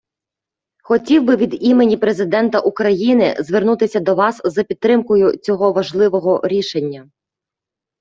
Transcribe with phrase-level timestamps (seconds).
[0.83, 7.09] Хотів би від імені Президента України звернутися до вас за підтримкою цього важливого рішення.